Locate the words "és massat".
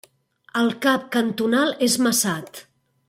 1.89-2.65